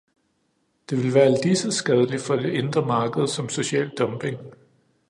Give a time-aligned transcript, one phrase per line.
[0.89, 4.37] Det ville være ligeså skadeligt for det indre marked som social dumping.